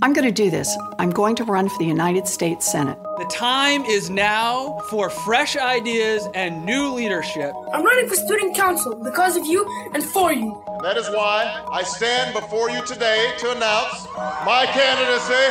[0.00, 0.78] I'm going to do this.
[1.00, 2.96] I'm going to run for the United States Senate.
[3.18, 7.52] The time is now for fresh ideas and new leadership.
[7.72, 10.62] I'm running for student council because of you and for you.
[10.82, 14.06] That is why I stand before you today to announce
[14.46, 15.50] my candidacy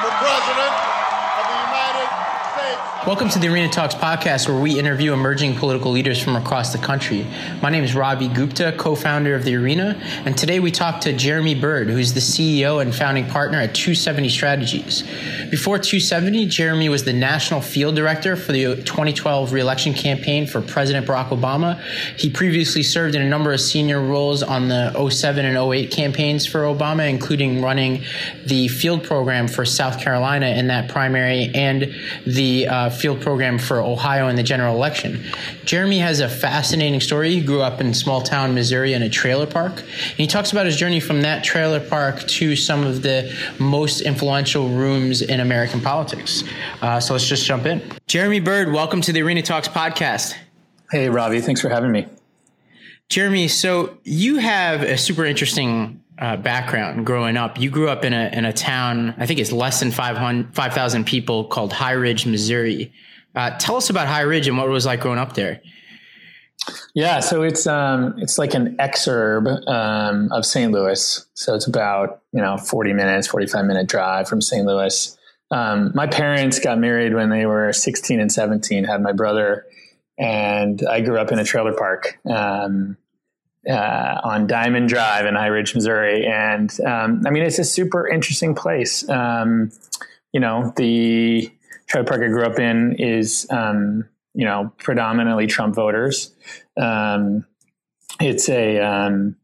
[0.00, 0.91] for president
[3.04, 6.78] Welcome to the Arena Talks podcast, where we interview emerging political leaders from across the
[6.78, 7.26] country.
[7.60, 11.12] My name is Ravi Gupta, co founder of The Arena, and today we talk to
[11.12, 15.02] Jeremy Bird, who's the CEO and founding partner at 270 Strategies.
[15.50, 21.04] Before 270, Jeremy was the national field director for the 2012 reelection campaign for President
[21.04, 21.80] Barack Obama.
[22.16, 26.46] He previously served in a number of senior roles on the 07 and 08 campaigns
[26.46, 28.04] for Obama, including running
[28.46, 31.92] the field program for South Carolina in that primary and
[32.24, 35.24] the uh, field program for Ohio in the general election.
[35.64, 37.30] Jeremy has a fascinating story.
[37.34, 39.80] He grew up in small town Missouri in a trailer park.
[39.80, 44.00] And he talks about his journey from that trailer park to some of the most
[44.00, 46.44] influential rooms in American politics.
[46.80, 47.82] Uh, so let's just jump in.
[48.06, 50.34] Jeremy Bird, welcome to the Arena Talks podcast.
[50.90, 51.40] Hey, Ravi.
[51.40, 52.06] Thanks for having me.
[53.08, 57.58] Jeremy, so you have a super interesting uh, background growing up.
[57.58, 61.06] You grew up in a in a town, I think it's less than 5,000 5,
[61.06, 62.92] people called High Ridge, Missouri.
[63.34, 65.60] Uh, tell us about High Ridge and what it was like growing up there.
[66.94, 70.70] Yeah, so it's um, it's like an exurb um, of St.
[70.70, 71.26] Louis.
[71.34, 74.64] So it's about you know forty minutes, forty five minute drive from St.
[74.64, 75.18] Louis.
[75.50, 78.84] Um, my parents got married when they were sixteen and seventeen.
[78.84, 79.66] Had my brother,
[80.18, 82.20] and I grew up in a trailer park.
[82.30, 82.96] Um,
[83.68, 86.26] uh, on Diamond Drive in High Ridge, Missouri.
[86.26, 89.08] And um, I mean, it's a super interesting place.
[89.08, 89.70] Um,
[90.32, 91.50] you know, the
[91.86, 96.32] trailer park I grew up in is, um, you know, predominantly Trump voters.
[96.80, 97.46] Um,
[98.20, 99.36] it's a, um,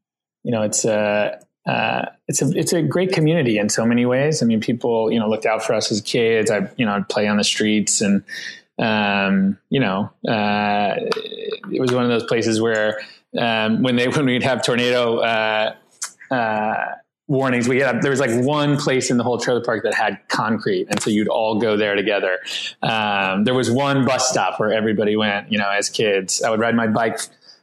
[0.45, 4.43] you know, it's a, uh, it's a it's a great community in so many ways.
[4.43, 6.51] I mean, people you know looked out for us as kids.
[6.51, 8.25] I you know I'd play on the streets, and
[8.79, 10.95] um, you know uh,
[11.71, 13.01] it was one of those places where
[13.37, 15.75] um, when they when we'd have tornado uh,
[16.31, 16.85] uh,
[17.27, 20.19] warnings, we had there was like one place in the whole trailer park that had
[20.29, 22.39] concrete, and so you'd all go there together.
[22.83, 25.51] Um, there was one bus stop where everybody went.
[25.51, 27.19] You know, as kids, I would ride my bike.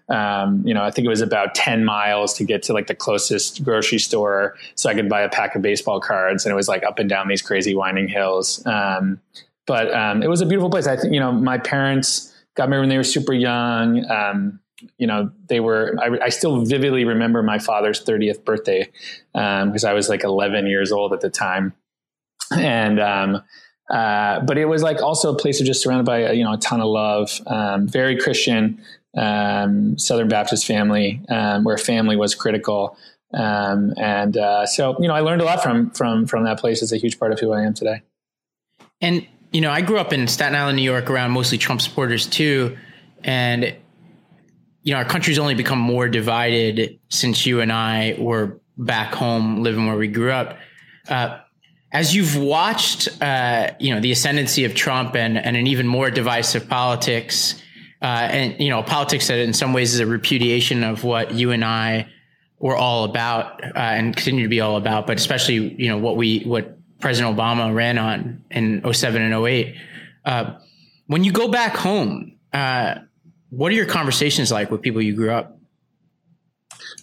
[0.08, 2.94] Um, you know, I think it was about 10 miles to get to like the
[2.94, 6.46] closest grocery store so I could buy a pack of baseball cards.
[6.46, 8.64] And it was like up and down these crazy winding hills.
[8.68, 9.20] Um,
[9.66, 10.86] but um, it was a beautiful place.
[10.86, 14.06] I think, you know, my parents got married when they were super young.
[14.98, 18.90] You know, they were, I, I, still vividly remember my father's 30th birthday
[19.34, 21.74] because um, I was like 11 years old at the time.
[22.52, 23.42] And, um,
[23.90, 26.58] uh, but it was like also a place of just surrounded by, you know, a
[26.58, 28.82] ton of love, um, very Christian,
[29.16, 32.98] um, Southern Baptist family, um, where family was critical.
[33.34, 36.82] Um, and uh, so, you know, I learned a lot from, from, from that place.
[36.82, 38.02] It's a huge part of who I am today.
[39.02, 42.26] And, you know, I grew up in Staten Island, New York, around mostly Trump supporters
[42.26, 42.78] too.
[43.24, 43.76] And
[44.86, 49.64] you know, our country's only become more divided since you and I were back home
[49.64, 50.58] living where we grew up.
[51.10, 51.40] Uh,
[51.92, 56.12] as you've watched, uh, you know, the ascendancy of Trump and, and an even more
[56.12, 57.60] divisive politics,
[58.04, 61.50] uh, and you know, politics that in some ways is a repudiation of what you
[61.50, 62.08] and I
[62.60, 66.16] were all about uh, and continue to be all about, but especially you know what
[66.16, 69.76] we what President Obama ran on in 07 and 08.
[70.26, 70.54] Uh,
[71.08, 72.96] when you go back home, uh,
[73.50, 75.56] what are your conversations like with people you grew up?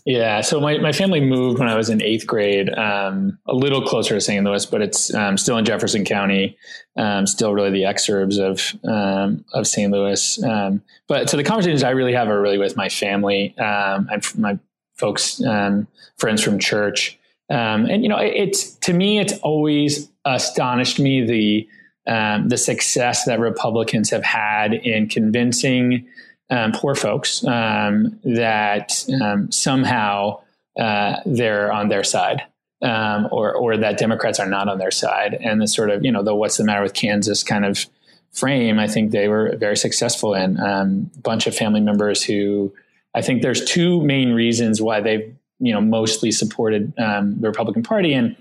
[0.05, 3.83] Yeah, so my, my family moved when I was in eighth grade, um, a little
[3.83, 4.45] closer to St.
[4.45, 6.57] Louis, but it's um, still in Jefferson County,
[6.97, 9.93] um, still really the exurbs of um, of St.
[9.93, 10.43] Louis.
[10.43, 14.59] Um, but so the conversations I really have are really with my family um, my
[14.97, 15.41] folks,
[16.19, 17.17] friends from church,
[17.49, 21.69] and you know, it, it's to me, it's always astonished me the
[22.49, 26.09] the success that Republicans have had in convincing
[26.53, 30.41] um, poor folks um, that um, somehow
[30.79, 32.43] uh, they're on their side.
[32.85, 36.11] Um, or, or that Democrats are not on their side, and the sort of you
[36.11, 37.87] know the what's the matter with Kansas kind of
[38.33, 40.59] frame, I think they were very successful in.
[40.59, 42.73] Um, a bunch of family members who
[43.15, 47.85] I think there's two main reasons why they've you know mostly supported um, the Republican
[47.85, 48.35] Party, and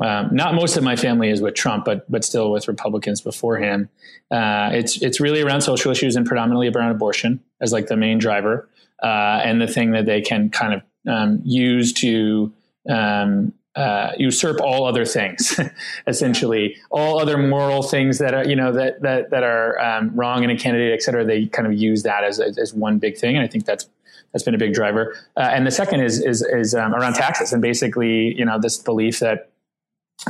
[0.00, 3.58] um, not most of my family is with Trump, but but still with Republicans before
[3.58, 3.90] him.
[4.30, 8.18] Uh, it's it's really around social issues and predominantly around abortion as like the main
[8.18, 8.68] driver,
[9.02, 12.50] uh, and the thing that they can kind of um, use to
[12.88, 15.60] um, uh, usurp all other things,
[16.06, 20.42] essentially all other moral things that are you know that that that are um, wrong
[20.42, 21.22] in a candidate, et cetera.
[21.22, 23.90] They kind of use that as as one big thing, and I think that's
[24.32, 25.14] that's been a big driver.
[25.36, 28.78] Uh, and the second is is is um, around taxes and basically you know this
[28.78, 29.51] belief that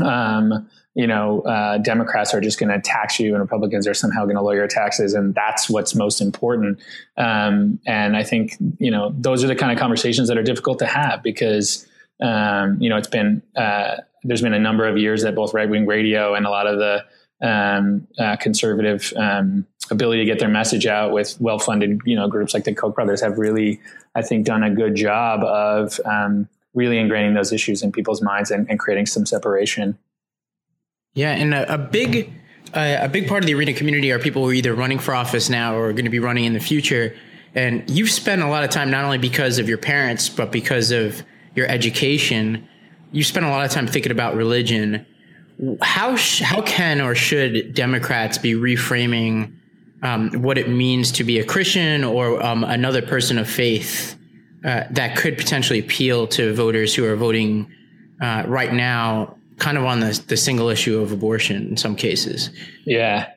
[0.00, 4.24] um, you know, uh, Democrats are just going to tax you and Republicans are somehow
[4.24, 5.14] going to lower your taxes.
[5.14, 6.80] And that's what's most important.
[7.16, 10.78] Um, and I think, you know, those are the kind of conversations that are difficult
[10.80, 11.86] to have because,
[12.20, 15.68] um, you know, it's been, uh, there's been a number of years that both right
[15.68, 17.04] wing radio and a lot of the
[17.42, 22.28] um, uh, conservative um, ability to get their message out with well funded, you know,
[22.28, 23.80] groups like the Koch brothers have really,
[24.14, 28.50] I think, done a good job of um, really ingraining those issues in people's minds
[28.50, 29.98] and, and creating some separation.
[31.14, 32.32] Yeah, and a, a big
[32.74, 35.14] uh, a big part of the arena community are people who are either running for
[35.14, 37.14] office now or are going to be running in the future.
[37.54, 40.90] And you've spent a lot of time not only because of your parents, but because
[40.90, 41.22] of
[41.54, 42.66] your education.
[43.10, 45.04] You spent a lot of time thinking about religion.
[45.82, 49.54] How sh- how can or should Democrats be reframing
[50.02, 54.16] um, what it means to be a Christian or um, another person of faith
[54.64, 57.70] uh, that could potentially appeal to voters who are voting
[58.20, 62.50] uh, right now kind of on the, the single issue of abortion in some cases.
[62.84, 63.28] Yeah.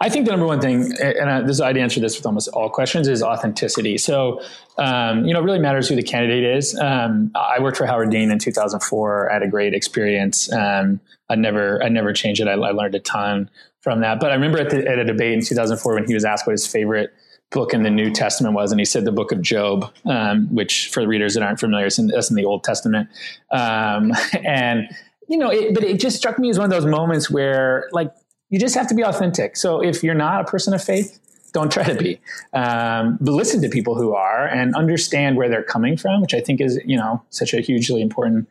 [0.00, 2.68] I think the number one thing, and I, this I'd answer this with almost all
[2.68, 3.96] questions, is authenticity.
[3.96, 4.42] So,
[4.76, 6.78] um, you know, it really matters who the candidate is.
[6.78, 9.30] Um, I worked for Howard Dean in 2004.
[9.30, 10.52] I had a great experience.
[10.52, 11.00] Um,
[11.30, 12.48] I never, I never changed it.
[12.48, 13.50] I, I, learned a ton
[13.80, 14.20] from that.
[14.20, 16.52] But I remember at, the, at a debate in 2004 when he was asked what
[16.52, 17.12] his favorite
[17.50, 20.88] book in the New Testament was, and he said the book of Job, um, which
[20.88, 23.08] for readers that aren't familiar, is in, in the Old Testament.
[23.50, 24.12] Um,
[24.44, 24.88] and
[25.28, 28.12] you know, it, but it just struck me as one of those moments where, like,
[28.48, 29.56] you just have to be authentic.
[29.56, 31.18] So if you're not a person of faith,
[31.52, 32.20] don't try to be.
[32.52, 36.40] Um, but listen to people who are and understand where they're coming from, which I
[36.40, 38.48] think is, you know, such a hugely important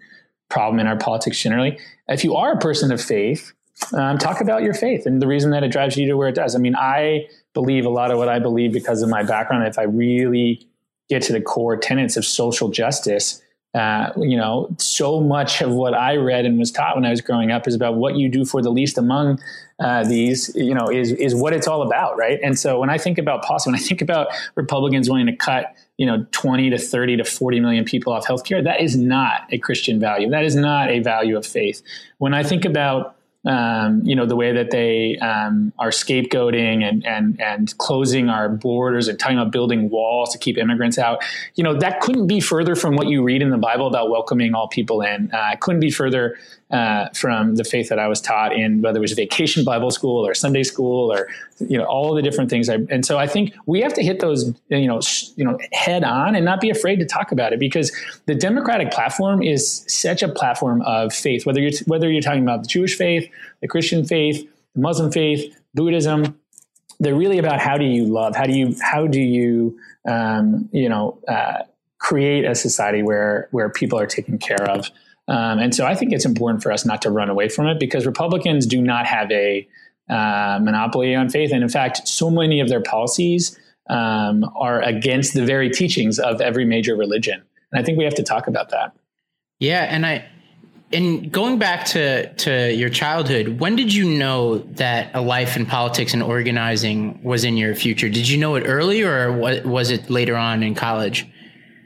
[0.50, 1.80] problem in our politics generally.
[2.08, 3.54] If you are a person of faith,
[3.94, 6.36] um, talk about your faith and the reason that it drives you to where it
[6.36, 6.56] does.
[6.56, 9.66] I mean, I believe a lot of what I believe because of my background.
[9.66, 10.68] If I really
[11.10, 13.42] get to the core tenets of social justice,
[13.74, 17.20] uh, you know, so much of what I read and was taught when I was
[17.20, 19.40] growing up is about what you do for the least among
[19.80, 22.40] uh, these, you know, is is what it's all about, right?
[22.42, 25.76] And so when I think about policy, when I think about Republicans wanting to cut,
[25.98, 29.58] you know, twenty to thirty to forty million people off healthcare, that is not a
[29.58, 30.30] Christian value.
[30.30, 31.82] That is not a value of faith.
[32.18, 33.15] When I think about
[33.46, 38.50] um, you know the way that they um, are scapegoating and and and closing our
[38.50, 41.24] borders and talking about building walls to keep immigrants out.
[41.56, 44.54] You know that couldn't be further from what you read in the Bible about welcoming
[44.54, 45.32] all people in.
[45.32, 46.38] Uh, it couldn't be further
[46.72, 50.26] uh, from the faith that I was taught in whether it was vacation Bible school
[50.26, 51.28] or Sunday school or
[51.60, 52.70] you know all the different things.
[52.70, 55.60] I, and so I think we have to hit those you know sh- you know
[55.74, 57.92] head on and not be afraid to talk about it because
[58.26, 61.46] the Democratic platform is such a platform of faith.
[61.46, 63.30] Whether you're whether you're talking about the Jewish faith,
[63.62, 66.40] the Christian faith, the Muslim faith, Buddhism,
[67.00, 68.36] they're really about how do you love?
[68.36, 69.78] How do you how do you
[70.08, 71.64] um, you know uh,
[72.00, 74.90] create a society where where people are taken care of?
[75.28, 77.80] Um, and so I think it's important for us not to run away from it
[77.80, 79.68] because Republicans do not have a
[80.10, 81.52] uh, monopoly on faith.
[81.52, 83.58] And in fact, so many of their policies
[83.90, 87.42] um, are against the very teachings of every major religion.
[87.72, 88.96] And I think we have to talk about that.
[89.60, 89.84] Yeah.
[89.84, 90.26] And I,
[90.94, 95.66] and going back to, to your childhood, when did you know that a life in
[95.66, 98.08] politics and organizing was in your future?
[98.08, 101.28] Did you know it early or was it later on in college?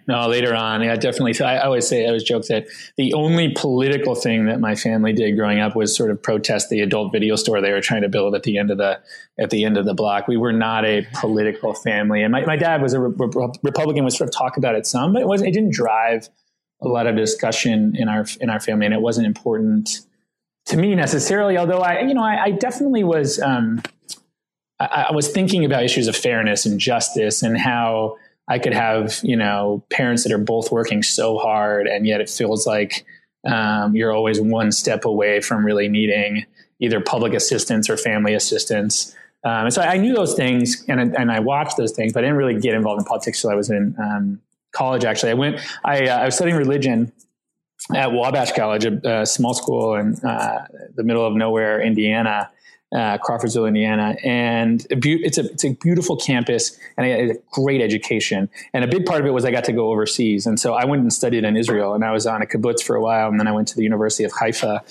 [0.10, 1.40] No, later on, yeah, definitely.
[1.40, 2.66] I, always say, I always joke that
[2.98, 6.82] the only political thing that my family did growing up was sort of protest the
[6.82, 9.00] adult video store they were trying to build at the end of the
[9.38, 10.28] at the end of the block.
[10.28, 13.14] We were not a political family, and my, my dad was a re-
[13.62, 14.04] Republican.
[14.04, 15.50] Was sort of talk about it some, but it wasn't.
[15.50, 16.28] it didn't drive
[16.82, 20.00] a lot of discussion in our in our family, and it wasn't important
[20.66, 21.56] to me necessarily.
[21.56, 23.40] Although I, you know, I, I definitely was.
[23.40, 23.84] Um,
[24.80, 28.18] I, I was thinking about issues of fairness and justice and how
[28.50, 32.30] I could have, you know, parents that are both working so hard and yet it
[32.30, 33.06] feels like
[33.48, 36.46] um, you're always one step away from really needing
[36.80, 39.16] either public assistance or family assistance.
[39.44, 42.28] Um, and so I knew those things and, and I watched those things, but I
[42.28, 44.42] didn't really get involved in politics until I was in um,
[44.72, 45.06] college.
[45.06, 47.12] Actually, I went, I, uh, I was studying religion
[47.96, 50.66] at Wabash College, a, a small school in uh,
[50.96, 52.50] the middle of nowhere, Indiana
[52.96, 58.50] uh, Crawfordsville, Indiana, and it's a it's a beautiful campus and a great education.
[58.74, 60.86] And a big part of it was I got to go overseas, and so I
[60.86, 63.40] went and studied in Israel, and I was on a kibbutz for a while, and
[63.40, 64.84] then I went to the University of Haifa.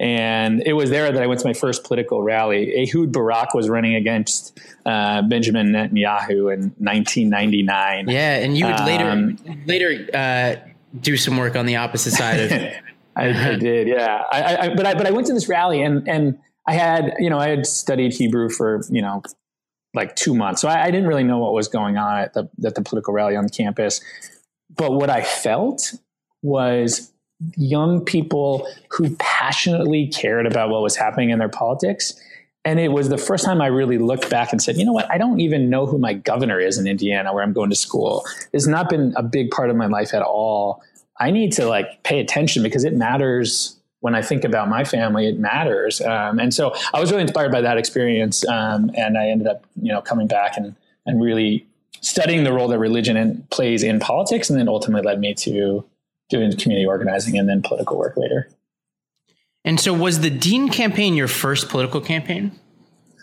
[0.00, 2.82] And it was there that I went to my first political rally.
[2.82, 8.08] Ehud Barak was running against uh, Benjamin Netanyahu in 1999.
[8.08, 10.56] Yeah, and you would later um, later uh,
[11.00, 12.52] do some work on the opposite side of.
[13.16, 14.24] I, I, did, yeah.
[14.32, 17.28] I, I, but I but I went to this rally and and I had, you
[17.30, 19.22] know, I had studied Hebrew for, you know,
[19.92, 20.60] like two months.
[20.60, 23.14] So I, I didn't really know what was going on at the, at the political
[23.14, 24.00] rally on campus.
[24.74, 25.94] But what I felt
[26.42, 27.12] was
[27.56, 32.14] young people who passionately cared about what was happening in their politics.
[32.64, 35.10] And it was the first time I really looked back and said, you know what?
[35.10, 38.24] I don't even know who my governor is in Indiana, where I'm going to school.
[38.52, 40.82] It's not been a big part of my life at all.
[41.20, 45.26] I need to like pay attention because it matters when I think about my family,
[45.26, 46.02] it matters.
[46.02, 48.46] Um, and so I was really inspired by that experience.
[48.46, 51.66] Um, and I ended up, you know, coming back and, and really
[52.02, 54.50] studying the role that religion in, plays in politics.
[54.50, 55.86] And then ultimately led me to
[56.28, 58.50] doing community organizing and then political work later.
[59.64, 62.52] And so was the Dean campaign your first political campaign?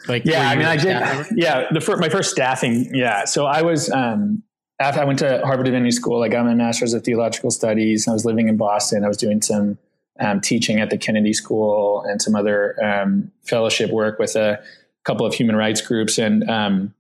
[0.07, 1.27] Like, yeah, I mean, I did.
[1.35, 1.67] Yeah.
[1.71, 2.89] The first, my first staffing.
[2.91, 3.25] Yeah.
[3.25, 4.41] So I was, um,
[4.79, 8.07] after I went to Harvard Divinity School, I got my master's of theological studies.
[8.07, 9.05] I was living in Boston.
[9.05, 9.77] I was doing some
[10.19, 14.61] um, teaching at the Kennedy School and some other um, fellowship work with a
[15.03, 16.17] couple of human rights groups.
[16.17, 16.93] And um,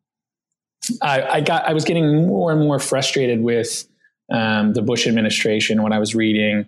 [1.01, 3.87] I, I, got I was getting more and more frustrated with
[4.31, 6.65] um, the Bush administration when I was reading.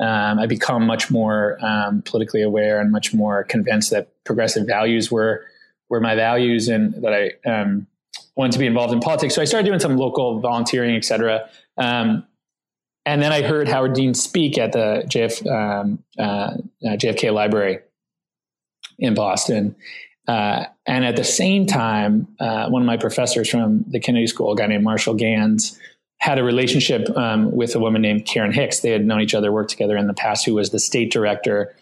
[0.00, 5.10] Um, I become much more um, politically aware and much more convinced that progressive values
[5.10, 5.44] were
[5.88, 7.32] were my values and that I
[8.38, 9.34] wanted to be involved in politics.
[9.34, 11.50] So I started doing some local volunteering, et cetera.
[11.76, 12.24] Um,
[13.08, 17.80] and then I heard Howard Dean speak at the JF, um, uh, uh JFK Library
[18.98, 19.74] in Boston.
[20.26, 24.52] Uh, and at the same time, uh, one of my professors from the Kennedy School,
[24.52, 25.78] a guy named Marshall Ganz,
[26.18, 28.80] had a relationship um, with a woman named Karen Hicks.
[28.80, 31.74] They had known each other, worked together in the past, who was the state director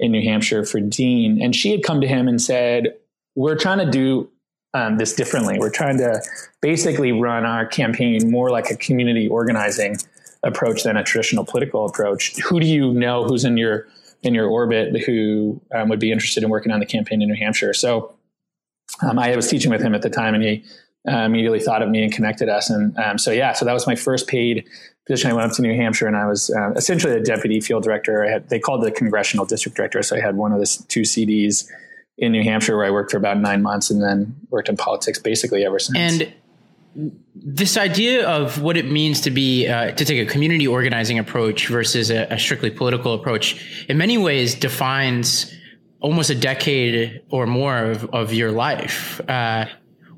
[0.00, 1.40] in New Hampshire for Dean.
[1.40, 2.96] And she had come to him and said,
[3.36, 4.30] We're trying to do
[4.74, 5.58] um, this differently.
[5.60, 6.20] We're trying to
[6.60, 9.98] basically run our campaign more like a community organizing
[10.42, 12.36] approach than a traditional political approach.
[12.40, 13.86] Who do you know who's in your
[14.22, 17.36] in your orbit who um, would be interested in working on the campaign in New
[17.36, 17.74] Hampshire?
[17.74, 18.14] So
[19.02, 20.64] um, I was teaching with him at the time, and he
[21.08, 22.70] uh, immediately thought of me and connected us.
[22.70, 24.68] And um, so yeah, so that was my first paid
[25.06, 25.30] position.
[25.30, 28.28] I went up to New Hampshire, and I was uh, essentially a deputy field director.
[28.28, 31.68] Had they called the congressional district director, so I had one of the two CDs
[32.18, 35.18] in New Hampshire where I worked for about nine months, and then worked in politics
[35.18, 35.98] basically ever since.
[35.98, 36.32] And
[37.34, 41.68] this idea of what it means to be uh, to take a community organizing approach
[41.68, 45.52] versus a, a, strictly political approach in many ways defines
[46.00, 49.20] almost a decade or more of, of your life.
[49.28, 49.66] Uh,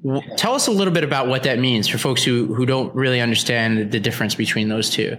[0.02, 2.94] w- tell us a little bit about what that means for folks who, who don't
[2.94, 5.16] really understand the difference between those two.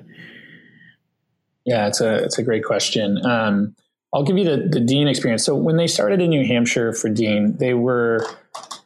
[1.66, 3.26] Yeah it's a it's a great question.
[3.26, 3.76] Um,
[4.16, 5.44] i'll give you the, the dean experience.
[5.44, 8.26] So when they started in new hampshire for dean they were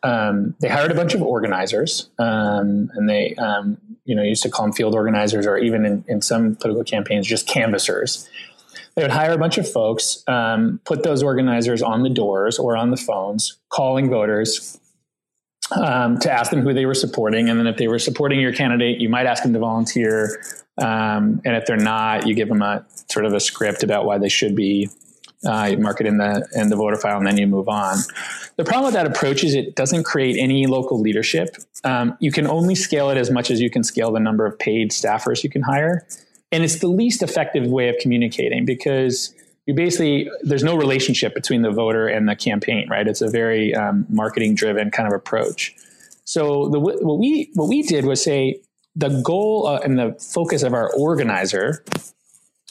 [0.03, 4.49] um, they hired a bunch of organizers, um, and they, um, you know, used to
[4.49, 8.29] call them field organizers, or even in, in, some political campaigns, just canvassers.
[8.95, 12.77] They would hire a bunch of folks, um, put those organizers on the doors or
[12.77, 14.79] on the phones, calling voters
[15.71, 18.53] um, to ask them who they were supporting, and then if they were supporting your
[18.53, 20.41] candidate, you might ask them to volunteer,
[20.77, 24.29] and if they're not, you give them a sort of a script about why they
[24.29, 24.89] should be
[25.45, 27.97] uh, you mark it in the in the voter file, and then you move on.
[28.57, 31.55] The problem with that approach is it doesn't create any local leadership.
[31.83, 34.59] Um, you can only scale it as much as you can scale the number of
[34.59, 36.05] paid staffers you can hire,
[36.51, 39.33] and it's the least effective way of communicating because
[39.65, 43.07] you basically there's no relationship between the voter and the campaign, right?
[43.07, 45.75] It's a very um, marketing driven kind of approach.
[46.25, 48.61] So the, what we what we did was say
[48.95, 51.83] the goal uh, and the focus of our organizer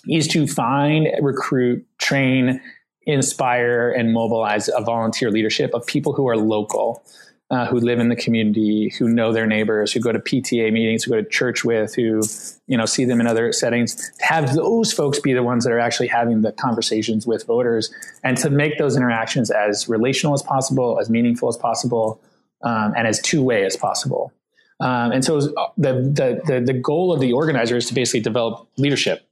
[0.08, 2.60] is to find, recruit, train,
[3.02, 7.02] inspire, and mobilize a volunteer leadership of people who are local,
[7.50, 11.04] uh, who live in the community, who know their neighbors, who go to PTA meetings,
[11.04, 12.22] who go to church with, who
[12.66, 14.10] you know see them in other settings.
[14.20, 17.90] Have those folks be the ones that are actually having the conversations with voters,
[18.22, 22.20] and to make those interactions as relational as possible, as meaningful as possible,
[22.62, 24.32] um, and as two way as possible.
[24.80, 28.20] Um, and so uh, the, the, the the goal of the organizer is to basically
[28.20, 29.27] develop leadership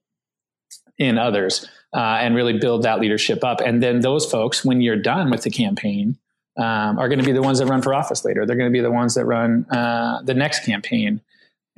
[0.99, 3.61] in others uh, and really build that leadership up.
[3.61, 6.19] And then those folks, when you're done with the campaign,
[6.59, 8.47] um, are going to be the ones that run for office later.
[8.47, 11.21] They're going to be the ones that run uh, the next campaign.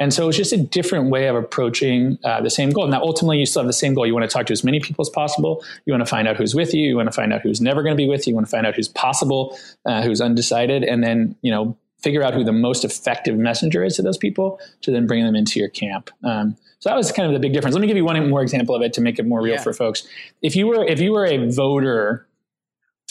[0.00, 2.86] And so it's just a different way of approaching uh, the same goal.
[2.86, 4.06] Now, ultimately, you still have the same goal.
[4.06, 5.64] You want to talk to as many people as possible.
[5.86, 6.88] You want to find out who's with you.
[6.88, 8.30] You want to find out who's never going to be with you.
[8.30, 12.22] You want to find out who's possible, uh, who's undecided, and then you know figure
[12.22, 15.58] out who the most effective messenger is to those people to then bring them into
[15.58, 16.10] your camp.
[16.22, 17.74] Um, so that was kind of the big difference.
[17.74, 19.62] Let me give you one more example of it to make it more real yeah.
[19.62, 20.06] for folks.
[20.42, 22.26] If you were if you were a voter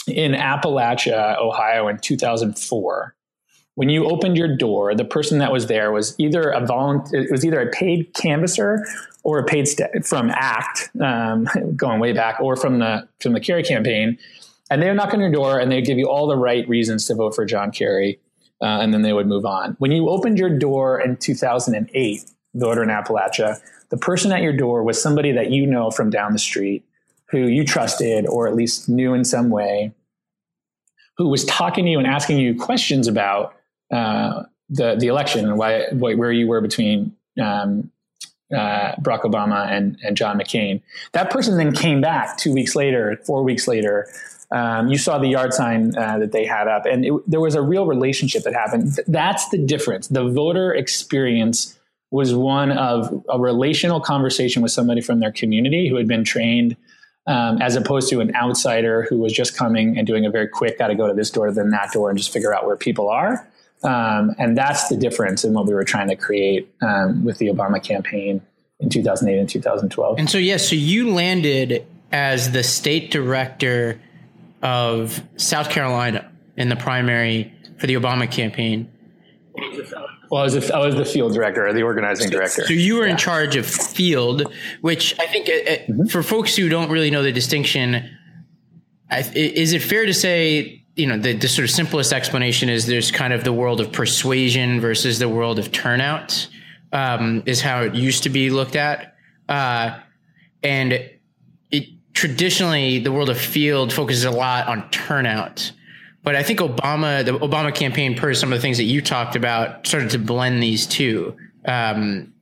[0.07, 3.15] in Appalachia, Ohio in 2004,
[3.75, 7.31] when you opened your door, the person that was there was either a volunteer, it
[7.31, 8.79] was either a paid canvasser
[9.23, 13.39] or a paid st- from ACT, um, going way back, or from the from the
[13.41, 14.17] Kerry campaign,
[14.71, 17.05] and they would knock on your door and they'd give you all the right reasons
[17.05, 18.19] to vote for John Kerry,
[18.61, 19.75] uh, and then they would move on.
[19.79, 23.59] When you opened your door in 2008, the order in Appalachia,
[23.89, 26.83] the person at your door was somebody that you know from down the street
[27.29, 29.93] who you trusted or at least knew in some way,
[31.17, 33.55] who was talking to you and asking you questions about
[33.91, 37.91] uh, the the election and why, where you were between um,
[38.53, 40.81] uh, Barack Obama and and John McCain.
[41.13, 44.07] That person then came back two weeks later, four weeks later.
[44.49, 47.55] Um, you saw the yard sign uh, that they had up, and it, there was
[47.55, 48.97] a real relationship that happened.
[49.07, 50.07] That's the difference.
[50.07, 51.77] The voter experience
[52.11, 56.77] was one of a relational conversation with somebody from their community who had been trained
[57.27, 60.79] um, as opposed to an outsider who was just coming and doing a very quick,
[60.79, 63.09] got to go to this door, then that door, and just figure out where people
[63.09, 63.45] are.
[63.83, 67.47] Um, and that's the difference in what we were trying to create um, with the
[67.47, 68.41] Obama campaign
[68.79, 70.17] in 2008 and 2012.
[70.17, 73.99] And so, yes, yeah, so you landed as the state director
[74.61, 78.91] of South Carolina in the primary for the Obama campaign.
[80.29, 82.65] Well, I was, a, I was the field director, the organizing director.
[82.65, 83.11] So you were yeah.
[83.11, 86.05] in charge of field, which I think uh, uh, mm-hmm.
[86.07, 88.09] for folks who don't really know the distinction,
[89.11, 93.09] is it fair to say, you know, the, the, sort of simplest explanation is there's
[93.09, 96.47] kind of the world of persuasion versus the world of turnout,
[96.91, 99.15] um, is how it used to be looked at.
[99.47, 99.97] Uh,
[100.61, 101.09] and
[102.17, 105.71] traditionally, the world of field focuses a lot on turnout.
[106.23, 109.35] But I think Obama, the Obama campaign, per some of the things that you talked
[109.35, 111.37] about, started to blend these two.
[111.65, 112.33] Um,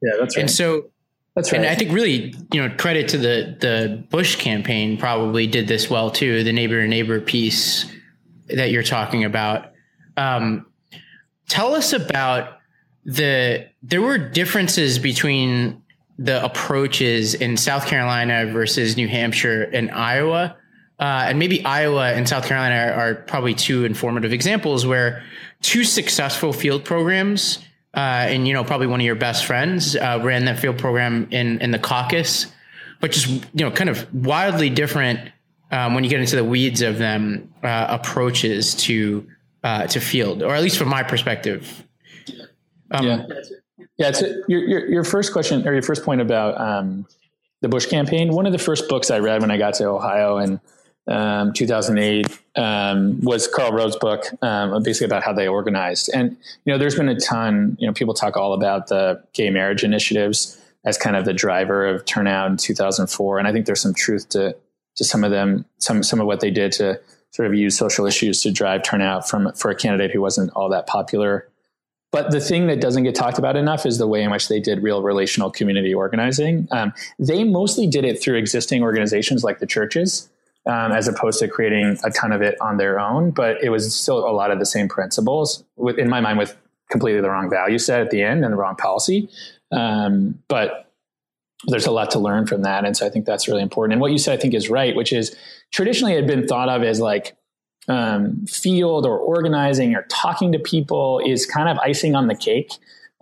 [0.00, 0.42] yeah, that's right.
[0.42, 0.90] And so,
[1.34, 1.60] that's right.
[1.60, 5.90] And I think really, you know, credit to the the Bush campaign probably did this
[5.90, 6.44] well too.
[6.44, 7.92] The neighbor to neighbor piece
[8.46, 9.72] that you're talking about.
[10.16, 10.66] Um,
[11.48, 12.58] tell us about
[13.04, 13.68] the.
[13.82, 15.79] There were differences between
[16.20, 20.54] the approaches in South Carolina versus New Hampshire and Iowa.
[20.98, 25.24] Uh, and maybe Iowa and South Carolina are, are, probably two informative examples where
[25.62, 27.58] two successful field programs,
[27.94, 31.26] uh, and you know probably one of your best friends uh, ran that field program
[31.30, 32.48] in in the caucus,
[33.00, 35.20] but just you know kind of wildly different
[35.70, 39.26] um, when you get into the weeds of them uh, approaches to
[39.64, 41.82] uh, to field, or at least from my perspective.
[42.90, 43.26] Um, yeah,
[43.96, 44.12] yeah.
[44.12, 47.06] So your, your, your first question or your first point about um,
[47.60, 48.32] the Bush campaign.
[48.32, 50.60] One of the first books I read when I got to Ohio in
[51.08, 56.10] um, 2008 um, was Karl Rove's book, um, basically about how they organized.
[56.14, 57.76] And you know, there's been a ton.
[57.80, 61.86] You know, people talk all about the gay marriage initiatives as kind of the driver
[61.86, 64.56] of turnout in 2004, and I think there's some truth to
[64.96, 67.00] to some of them, some some of what they did to
[67.32, 70.68] sort of use social issues to drive turnout from for a candidate who wasn't all
[70.68, 71.48] that popular.
[72.12, 74.58] But the thing that doesn't get talked about enough is the way in which they
[74.58, 76.66] did real relational community organizing.
[76.72, 80.28] Um, they mostly did it through existing organizations like the churches
[80.66, 83.30] um, as opposed to creating a ton of it on their own.
[83.30, 86.56] But it was still a lot of the same principles, with, in my mind, with
[86.90, 89.28] completely the wrong value set at the end and the wrong policy.
[89.72, 90.92] Um, but
[91.66, 92.84] there's a lot to learn from that.
[92.84, 93.92] And so I think that's really important.
[93.92, 95.36] And what you said, I think, is right, which is
[95.70, 97.36] traditionally it had been thought of as like
[97.88, 102.72] um, field or organizing or talking to people is kind of icing on the cake.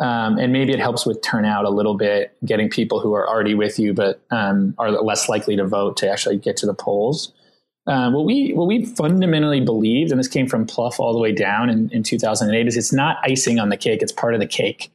[0.01, 3.55] Um, and maybe it helps with turnout a little bit, getting people who are already
[3.55, 7.33] with you but um, are less likely to vote to actually get to the polls.
[7.89, 11.33] Uh, what we what we fundamentally believed, and this came from Plouffe all the way
[11.33, 14.47] down in, in 2008, is it's not icing on the cake; it's part of the
[14.47, 14.93] cake.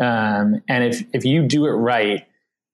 [0.00, 2.26] Um, and if if you do it right,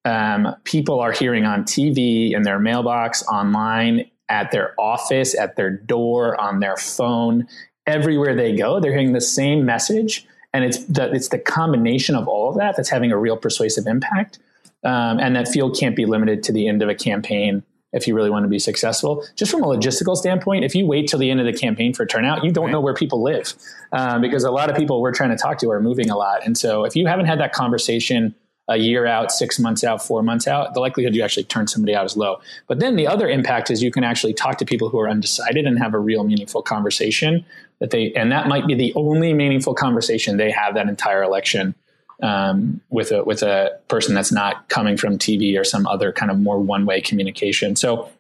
[0.06, 5.70] um, people are hearing on TV, in their mailbox, online, at their office, at their
[5.70, 7.46] door, on their phone,
[7.86, 12.26] everywhere they go, they're hearing the same message and it's the, it's the combination of
[12.26, 14.38] all of that that's having a real persuasive impact.
[14.82, 17.62] Um, and that field can't be limited to the end of a campaign
[17.92, 19.24] if you really want to be successful.
[19.36, 22.06] Just from a logistical standpoint, if you wait till the end of the campaign for
[22.06, 22.72] turnout, you don't right.
[22.72, 23.52] know where people live
[23.92, 26.44] um, because a lot of people we're trying to talk to are moving a lot.
[26.44, 28.34] And so if you haven't had that conversation
[28.70, 31.92] a year out, six months out, four months out, the likelihood you actually turn somebody
[31.92, 32.40] out is low.
[32.68, 35.66] But then the other impact is you can actually talk to people who are undecided
[35.66, 37.44] and have a real meaningful conversation
[37.80, 41.74] that they, and that might be the only meaningful conversation they have that entire election
[42.22, 46.30] um, with a with a person that's not coming from TV or some other kind
[46.30, 47.74] of more one way communication.
[47.76, 48.10] So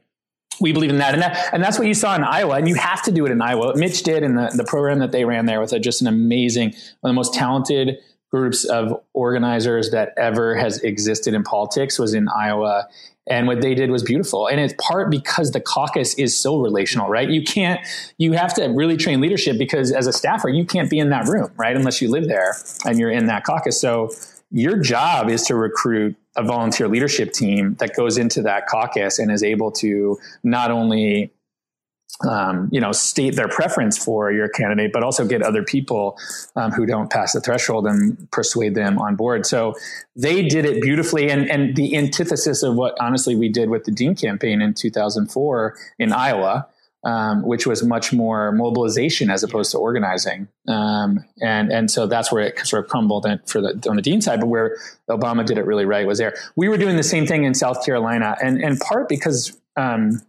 [0.60, 1.14] we believe in that.
[1.14, 2.56] And that, and that's what you saw in Iowa.
[2.56, 3.76] And you have to do it in Iowa.
[3.76, 6.74] Mitch did in the, the program that they ran there with a, just an amazing,
[7.00, 7.98] one of the most talented
[8.30, 12.88] groups of organizers that ever has existed in politics was in Iowa.
[13.26, 14.48] And what they did was beautiful.
[14.48, 17.28] And it's part because the caucus is so relational, right?
[17.28, 17.80] You can't,
[18.18, 21.28] you have to really train leadership because as a staffer, you can't be in that
[21.28, 21.76] room, right?
[21.76, 23.80] Unless you live there and you're in that caucus.
[23.80, 24.10] So
[24.50, 29.30] your job is to recruit a volunteer leadership team that goes into that caucus and
[29.30, 31.32] is able to not only
[32.28, 36.18] um, you know, state their preference for your candidate, but also get other people
[36.56, 39.46] um, who don't pass the threshold and persuade them on board.
[39.46, 39.74] So
[40.16, 43.90] they did it beautifully, and and the antithesis of what honestly we did with the
[43.90, 46.66] Dean campaign in 2004 in Iowa.
[47.02, 52.30] Um, which was much more mobilization as opposed to organizing, um, and and so that's
[52.30, 54.38] where it sort of crumbled for the on the Dean side.
[54.38, 54.76] But where
[55.08, 56.34] Obama did it really right was there.
[56.56, 60.20] We were doing the same thing in South Carolina, and and part because um,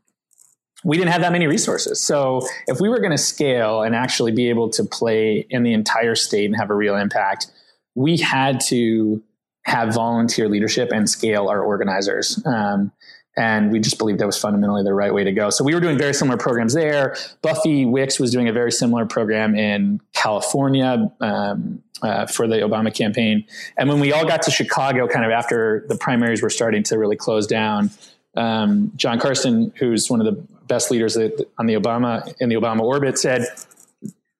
[0.83, 2.01] we didn't have that many resources.
[2.01, 5.73] So if we were going to scale and actually be able to play in the
[5.73, 7.47] entire state and have a real impact,
[7.95, 9.21] we had to
[9.63, 12.41] have volunteer leadership and scale our organizers.
[12.45, 12.91] Um,
[13.37, 15.49] and we just believed that was fundamentally the right way to go.
[15.49, 17.15] So we were doing very similar programs there.
[17.41, 22.93] Buffy Wicks was doing a very similar program in California um, uh, for the Obama
[22.93, 23.45] campaign.
[23.77, 26.97] And when we all got to Chicago, kind of after the primaries were starting to
[26.97, 27.91] really close down,
[28.35, 32.81] um, Jon Carson, who's one of the best leaders on the Obama in the Obama
[32.81, 33.45] orbit, said,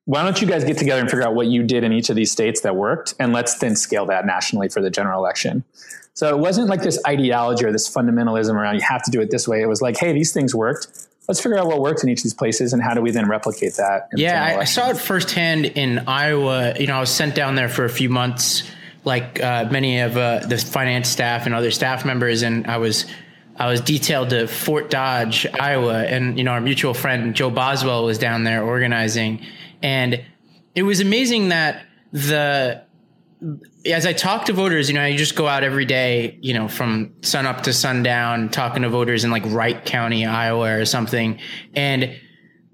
[0.05, 2.15] "Why don't you guys get together and figure out what you did in each of
[2.15, 5.63] these states that worked, and let's then scale that nationally for the general election."
[6.13, 9.31] So it wasn't like this ideology or this fundamentalism around you have to do it
[9.31, 9.61] this way.
[9.61, 11.07] It was like, hey, these things worked.
[11.27, 13.29] Let's figure out what worked in each of these places and how do we then
[13.29, 14.09] replicate that?
[14.15, 16.73] Yeah, I, I, saw it firsthand in Iowa.
[16.77, 18.63] You know, I was sent down there for a few months,
[19.05, 23.05] like uh, many of uh, the finance staff and other staff members, and I was
[23.57, 28.05] I was detailed to Fort Dodge, Iowa, and you know our mutual friend Joe Boswell
[28.05, 29.45] was down there organizing,
[29.81, 30.23] and
[30.75, 32.83] it was amazing that the
[33.85, 36.67] as I talk to voters, you know, I just go out every day, you know,
[36.67, 41.39] from sun up to sundown, talking to voters in like Wright County, Iowa, or something,
[41.73, 42.15] and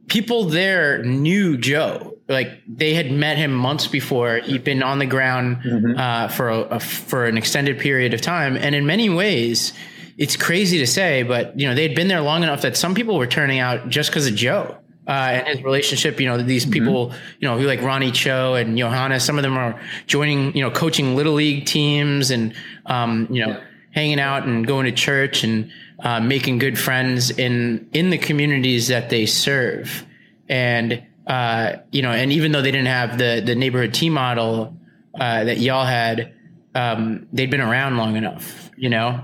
[0.08, 2.18] people there knew Joe.
[2.28, 4.40] Like they had met him months before.
[4.40, 5.98] He'd been on the ground mm-hmm.
[5.98, 9.72] uh, for a, a, for an extended period of time, and in many ways
[10.18, 13.18] it's crazy to say, but you know, they'd been there long enough that some people
[13.18, 14.78] were turning out just because of Joe.
[15.08, 16.74] Uh, and his relationship, you know, these mm-hmm.
[16.74, 17.18] people, mm-hmm.
[17.40, 20.70] you know, who like Ronnie Cho and Johannes, some of them are joining, you know,
[20.70, 22.54] coaching little league teams and,
[22.86, 23.64] um, you know, yeah.
[23.92, 28.90] hanging out and going to church and uh, making good friends in in the communities
[28.90, 30.06] that they serve.
[30.50, 34.78] And uh, you know, and even though they didn't have the the neighborhood team model
[35.20, 36.34] uh, that y'all had,
[36.76, 39.24] um, they'd been around long enough, you know.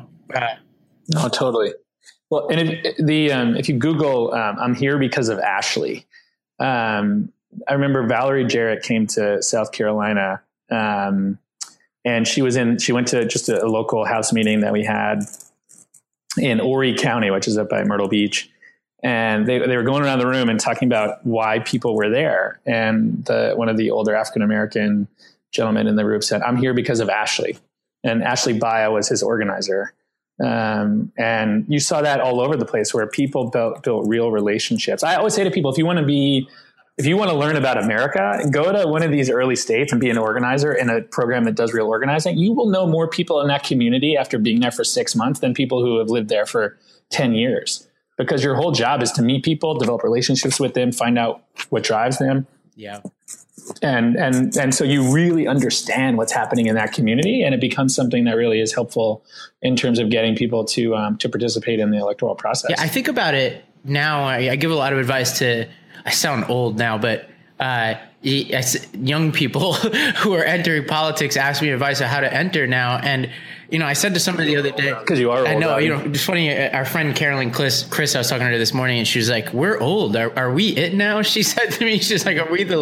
[1.10, 1.74] No, totally.
[2.30, 6.06] Well, and if, the um, if you Google, um, I'm here because of Ashley.
[6.60, 7.32] Um,
[7.68, 11.38] I remember Valerie Jarrett came to South Carolina, um,
[12.04, 12.80] and she was in.
[12.80, 15.20] She went to just a, a, local house meeting that we had
[16.38, 18.50] in Horry County, which is up by Myrtle Beach.
[19.04, 22.62] And they, they were going around the room and talking about why people were there.
[22.66, 25.10] And the, one of the older African American
[25.52, 27.58] gentlemen in the group said, "I'm here because of Ashley."
[28.04, 29.94] And Ashley Baia was his organizer
[30.42, 35.04] um, and you saw that all over the place where people built, built real relationships.
[35.04, 36.48] I always say to people, if you want to be,
[36.98, 40.02] if you want to learn about America, go to one of these early states and
[40.02, 42.38] be an organizer in a program that does real organizing.
[42.38, 45.54] You will know more people in that community after being there for six months than
[45.54, 46.78] people who have lived there for
[47.10, 51.18] 10 years because your whole job is to meet people, develop relationships with them, find
[51.18, 52.48] out what drives them.
[52.76, 53.02] Yeah
[53.82, 57.96] and and and so you really understand what's happening in that community, and it becomes
[57.96, 59.24] something that really is helpful
[59.62, 62.72] in terms of getting people to um, to participate in the electoral process.
[62.72, 64.24] Yeah, I think about it now.
[64.24, 65.68] I, I give a lot of advice to.
[66.06, 72.02] I sound old now, but uh, young people who are entering politics ask me advice
[72.02, 73.30] on how to enter now, and
[73.74, 75.48] you know, I said to somebody the other day because you are.
[75.48, 75.78] I know.
[75.78, 76.56] You know, it's funny.
[76.56, 79.18] Uh, our friend Carolyn Chris, Chris, I was talking to her this morning, and she
[79.18, 80.16] was like, "We're old.
[80.16, 82.82] Are, are we it now?" She said to me, "She's like, are we the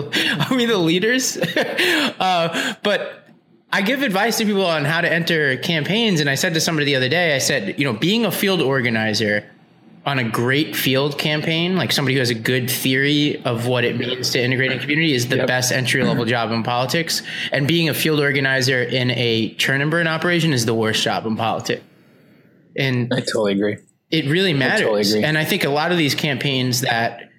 [0.49, 1.38] are we the leaders?"
[2.19, 3.25] uh, but
[3.71, 6.88] I give advice to people on how to enter campaigns, and I said to somebody
[6.88, 9.49] the other day, I said, you know, being a field organizer
[10.06, 13.98] on a great field campaign, like somebody who has a good theory of what it
[13.98, 15.48] means to integrate a community, is the yep.
[15.48, 17.22] best entry level job in politics.
[17.52, 21.26] And being a field organizer in a churn and burn operation is the worst job
[21.28, 21.84] in politics.
[22.76, 23.78] And I totally agree.
[24.10, 24.82] It really matters.
[24.82, 27.30] I totally and I think a lot of these campaigns that,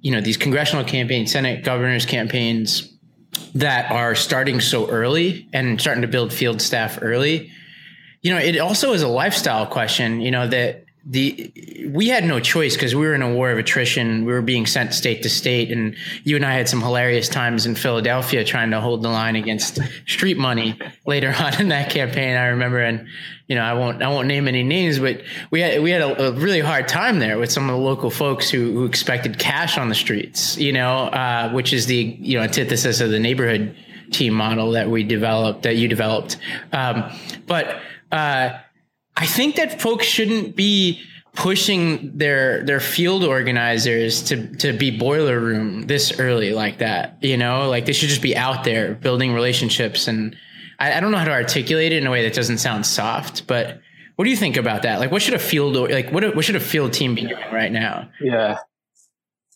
[0.00, 2.88] you know, these congressional campaigns, Senate governors campaigns
[3.54, 7.50] that are starting so early and starting to build field staff early,
[8.22, 11.52] you know, it also is a lifestyle question, you know, that the
[11.90, 14.24] we had no choice because we were in a war of attrition.
[14.24, 17.66] We were being sent state to state, and you and I had some hilarious times
[17.66, 22.36] in Philadelphia trying to hold the line against street money later on in that campaign.
[22.36, 23.08] I remember, and
[23.48, 26.28] you know, I won't I won't name any names, but we had we had a,
[26.28, 29.78] a really hard time there with some of the local folks who, who expected cash
[29.78, 30.56] on the streets.
[30.56, 33.74] You know, uh, which is the you know antithesis of the neighborhood
[34.12, 36.36] team model that we developed that you developed.
[36.72, 37.10] Um,
[37.46, 37.80] but
[38.12, 38.58] uh,
[39.16, 41.00] I think that folks shouldn't be
[41.34, 47.18] pushing their their field organizers to to be boiler room this early like that.
[47.22, 50.08] You know, like they should just be out there building relationships.
[50.08, 50.36] And
[50.78, 53.46] I, I don't know how to articulate it in a way that doesn't sound soft,
[53.46, 53.80] but
[54.16, 55.00] what do you think about that?
[55.00, 57.72] Like, what should a field like what what should a field team be doing right
[57.72, 58.08] now?
[58.20, 58.58] Yeah,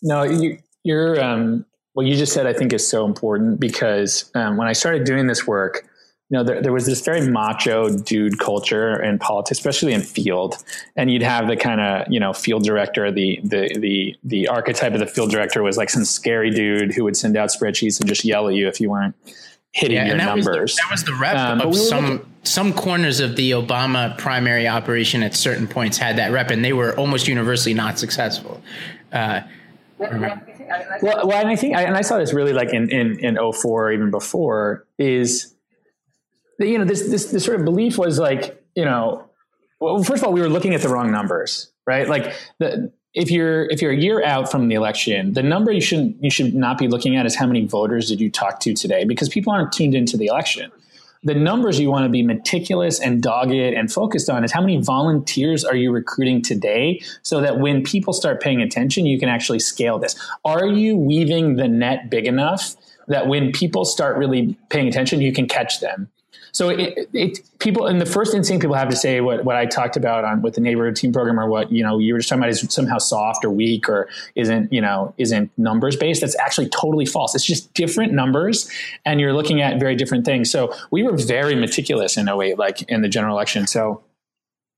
[0.03, 2.47] no, you, you're um, what you just said.
[2.47, 5.87] I think is so important because um, when I started doing this work
[6.29, 10.57] you know, there, there was this very macho dude culture in politics, especially in field.
[10.97, 14.93] And you'd have the kind of, you know, field director, the, the, the, the archetype
[14.93, 18.09] of the field director was like some scary dude who would send out spreadsheets and
[18.09, 19.15] just yell at you if you weren't
[19.71, 20.73] hitting yeah, your that numbers.
[20.73, 23.53] Was the, that was the rep um, of we some, looking- some corners of the
[23.53, 28.01] Obama primary operation at certain points had that rep and they were almost universally not
[28.01, 28.61] successful.
[29.13, 29.43] Uh,
[29.99, 30.41] well,
[31.03, 34.11] well, and I think, and I saw this really like in, in, in 04, even
[34.11, 35.55] before is,
[36.59, 39.29] you know, this, this, this sort of belief was like, you know,
[39.81, 42.09] well, first of all, we were looking at the wrong numbers, right?
[42.09, 45.81] Like the, if you're if you're a year out from the election, the number you
[45.81, 48.75] shouldn't you should not be looking at is how many voters did you talk to
[48.75, 50.71] today, because people aren't tuned into the election.
[51.23, 54.81] The numbers you want to be meticulous and dogged and focused on is how many
[54.81, 59.59] volunteers are you recruiting today, so that when people start paying attention, you can actually
[59.59, 60.15] scale this.
[60.45, 62.77] Are you weaving the net big enough
[63.09, 66.11] that when people start really paying attention, you can catch them?
[66.53, 69.67] So it, it, people in the first instinct, people have to say what, what I
[69.67, 72.29] talked about on with the neighborhood team program or what, you know, you were just
[72.29, 76.21] talking about is somehow soft or weak or isn't, you know, isn't numbers based.
[76.21, 77.35] That's actually totally false.
[77.35, 78.71] It's just different numbers
[79.05, 80.51] and you're looking at very different things.
[80.51, 83.67] So we were very meticulous in 08, like in the general election.
[83.67, 84.03] So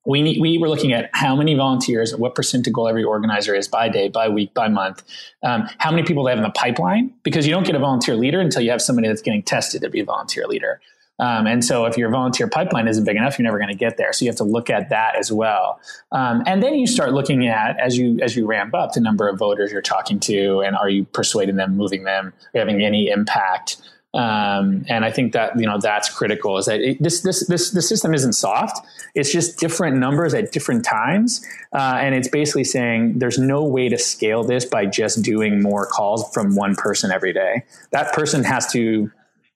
[0.09, 3.55] we need, we were looking at how many volunteers, what percent to goal every organizer
[3.55, 5.03] is by day, by week, by month,
[5.43, 8.17] um, how many people they have in the pipeline, because you don't get a volunteer
[8.17, 10.81] leader until you have somebody that's getting tested to be a volunteer leader.
[11.19, 13.97] Um, and so if your volunteer pipeline isn't big enough, you're never going to get
[13.97, 14.13] there.
[14.13, 15.81] So you have to look at that as well.
[16.13, 19.29] Um, and then you start looking at as you as you ramp up the number
[19.29, 23.79] of voters you're talking to, and are you persuading them, moving them, having any impact.
[24.15, 26.57] Um, and I think that you know that's critical.
[26.57, 28.85] Is that it, this this this the system isn't soft.
[29.15, 33.91] It's just different numbers at different times, uh, and it's basically saying there's no way
[33.91, 37.65] to scale this by just doing more calls from one person every day.
[37.91, 39.11] That person has to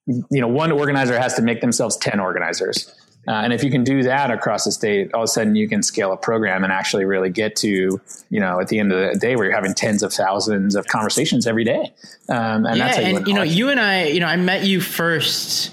[0.07, 2.93] you know, one organizer has to make themselves 10 organizers.
[3.29, 5.69] Uh, and if you can do that across the state, all of a sudden you
[5.69, 9.13] can scale a program and actually really get to, you know, at the end of
[9.13, 11.93] the day where you're having tens of thousands of conversations every day.
[12.29, 14.81] Um, and yeah, that's and you know, you and I, you know, I met you
[14.81, 15.73] first,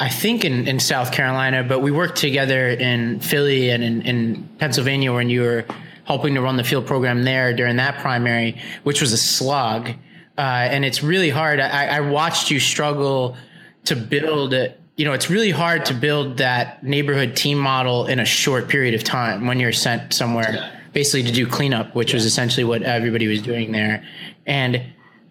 [0.00, 4.48] I think in, in South Carolina, but we worked together in Philly and in, in
[4.58, 5.66] Pennsylvania when you were
[6.04, 9.90] helping to run the field program there during that primary, which was a slog.
[10.36, 11.60] Uh, and it's really hard.
[11.60, 13.36] I, I watched you struggle
[13.88, 18.18] to build it you know it's really hard to build that neighborhood team model in
[18.18, 22.24] a short period of time when you're sent somewhere basically to do cleanup which was
[22.24, 24.04] essentially what everybody was doing there.
[24.46, 24.82] And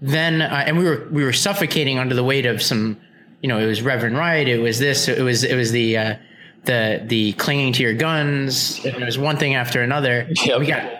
[0.01, 2.97] then uh, and we were we were suffocating under the weight of some
[3.41, 6.15] you know it was reverend wright it was this it was it was the uh,
[6.63, 10.29] the the clinging to your guns it was one thing after another.
[10.45, 10.59] Yep.
[10.59, 10.96] we got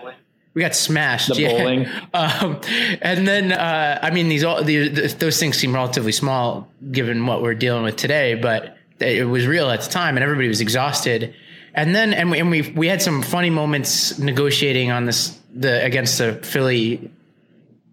[0.58, 1.28] we got smashed.
[1.28, 1.50] The yeah.
[1.50, 1.86] bowling.
[2.14, 2.60] Um,
[3.00, 7.42] and then, uh, I mean, these all the, those things seem relatively small given what
[7.42, 11.32] we're dealing with today, but it was real at the time, and everybody was exhausted.
[11.74, 15.84] And then, and we and we, we had some funny moments negotiating on this the
[15.84, 17.08] against the Philly,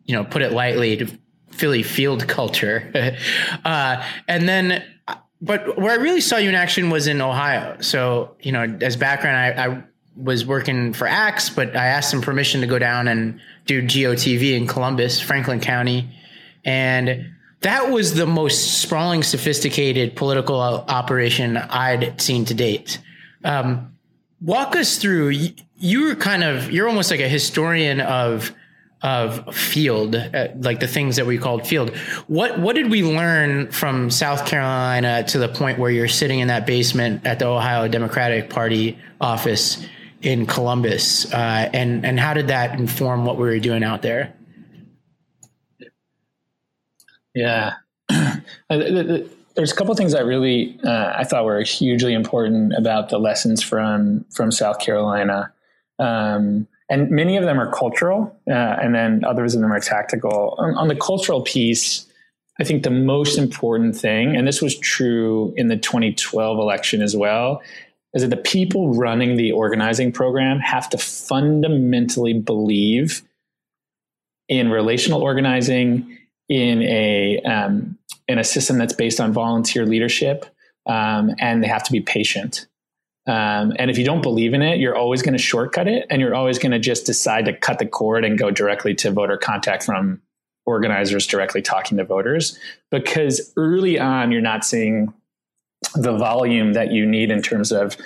[0.05, 1.07] you know, put it lightly,
[1.51, 3.15] Philly field culture.
[3.65, 4.83] uh, and then
[5.39, 7.79] but where I really saw you in action was in Ohio.
[7.81, 9.83] So, you know, as background, I, I
[10.15, 14.55] was working for Axe, but I asked him permission to go down and do GOTV
[14.55, 16.09] in Columbus, Franklin County.
[16.63, 22.99] And that was the most sprawling, sophisticated political operation I'd seen to date.
[23.43, 23.97] Um,
[24.41, 25.29] walk us through.
[25.77, 28.53] You, are kind of you're almost like a historian of
[29.01, 31.95] of field, uh, like the things that we called field.
[32.27, 36.47] What what did we learn from South Carolina to the point where you're sitting in
[36.47, 39.85] that basement at the Ohio Democratic Party office
[40.25, 44.33] in Columbus, uh, and and how did that inform what we were doing out there?
[47.35, 47.73] Yeah,
[48.69, 53.61] there's a couple things that really uh, I thought were hugely important about the lessons
[53.61, 55.53] from from South Carolina,
[55.99, 60.55] um, and many of them are cultural, uh, and then others of them are tactical.
[60.57, 62.07] On, on the cultural piece.
[62.57, 67.13] I think the most important thing, and this was true in the 2012 election as
[67.13, 67.61] well,
[68.15, 73.21] is that the people running the organizing program have to fundamentally believe
[74.47, 76.17] in relational organizing,
[76.49, 77.97] in a um,
[78.27, 80.45] in a system that's based on volunteer leadership,
[80.85, 82.67] um, and they have to be patient.
[83.27, 86.21] Um, and if you don't believe in it, you're always going to shortcut it and
[86.21, 89.35] you're always going to just decide to cut the cord and go directly to voter
[89.35, 90.21] contact from
[90.67, 92.57] organizers directly talking to voters
[92.91, 95.11] because early on you're not seeing
[95.93, 97.97] the volume that you need in terms of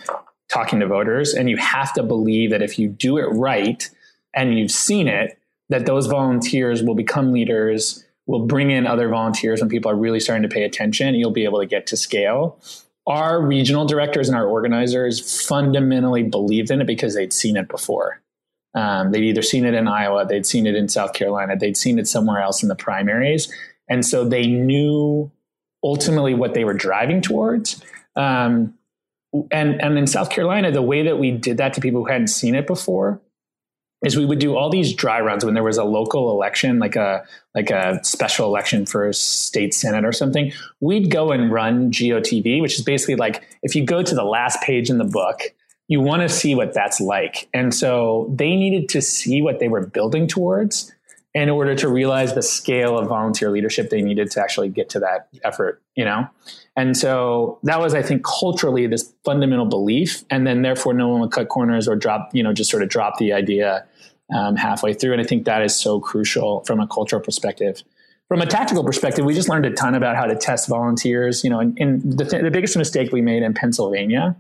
[0.50, 1.34] talking to voters.
[1.34, 3.88] And you have to believe that if you do it right
[4.34, 5.38] and you've seen it
[5.70, 10.20] that those volunteers will become leaders will bring in other volunteers when people are really
[10.20, 12.60] starting to pay attention and you'll be able to get to scale.
[13.08, 18.22] Our regional directors and our organizers fundamentally believed in it because they'd seen it before.
[18.76, 21.98] Um, they'd either seen it in Iowa, they'd seen it in South Carolina, they'd seen
[21.98, 23.52] it somewhere else in the primaries.
[23.88, 25.32] And so they knew
[25.84, 27.84] ultimately what they were driving towards.
[28.16, 28.74] Um,
[29.52, 32.28] and, and in South Carolina, the way that we did that to people who hadn't
[32.28, 33.22] seen it before
[34.04, 36.96] is we would do all these dry runs when there was a local election, like
[36.96, 40.54] a like a special election for a state senate or something.
[40.80, 44.62] We'd go and run GOTV, which is basically like if you go to the last
[44.62, 45.42] page in the book
[45.90, 47.50] you want to see what that's like.
[47.54, 50.94] And so they needed to see what they were building towards
[51.34, 55.00] in order to realize the scale of volunteer leadership they needed to actually get to
[55.00, 56.28] that effort, you know?
[56.76, 60.24] And so that was, I think, culturally this fundamental belief.
[60.30, 62.90] And then therefore no one would cut corners or drop, you know, just sort of
[62.90, 63.86] drop the idea
[64.34, 65.14] um, halfway through.
[65.14, 67.84] And I think that is so crucial from a cultural perspective.
[68.28, 71.44] From a tactical perspective, we just learned a ton about how to test volunteers.
[71.44, 74.36] You know, and, and the, th- the biggest mistake we made in Pennsylvania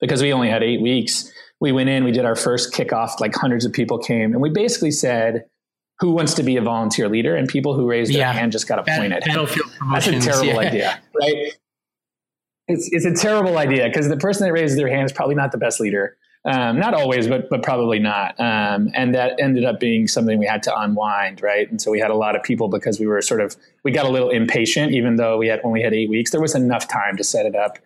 [0.00, 3.34] because we only had eight weeks, we went in, we did our first kickoff, like
[3.34, 5.44] hundreds of people came, and we basically said,
[6.00, 7.34] who wants to be a volunteer leader?
[7.34, 8.32] And people who raised their yeah.
[8.32, 9.22] hand just got appointed.
[9.24, 10.58] Battlefield That's a terrible yeah.
[10.58, 11.52] idea, right?
[12.68, 15.52] It's, it's a terrible idea because the person that raises their hand is probably not
[15.52, 16.16] the best leader.
[16.44, 18.38] Um, not always, but but probably not.
[18.38, 21.68] Um, and that ended up being something we had to unwind, right?
[21.68, 24.06] And so we had a lot of people because we were sort of we got
[24.06, 26.30] a little impatient, even though we had only had eight weeks.
[26.30, 27.78] There was enough time to set it up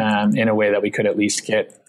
[0.00, 1.79] um, in a way that we could at least get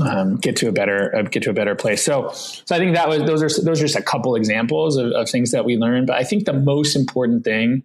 [0.00, 2.04] um, get to a better uh, get to a better place.
[2.04, 5.12] So, so I think that was those are those are just a couple examples of,
[5.12, 6.06] of things that we learned.
[6.06, 7.82] But I think the most important thing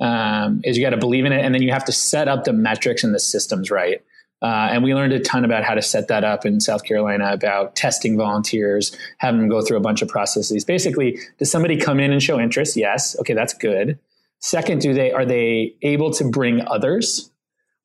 [0.00, 2.44] um, is you got to believe in it, and then you have to set up
[2.44, 4.02] the metrics and the systems right.
[4.42, 7.32] Uh, and we learned a ton about how to set that up in South Carolina
[7.32, 10.66] about testing volunteers, having them go through a bunch of processes.
[10.66, 12.76] Basically, does somebody come in and show interest?
[12.76, 13.18] Yes.
[13.20, 13.98] Okay, that's good.
[14.40, 17.30] Second, do they are they able to bring others